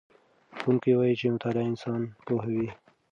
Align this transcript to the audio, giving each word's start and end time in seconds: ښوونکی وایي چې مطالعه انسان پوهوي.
ښوونکی 0.57 0.91
وایي 0.95 1.15
چې 1.19 1.33
مطالعه 1.35 1.67
انسان 1.71 2.01
پوهوي. 2.25 2.69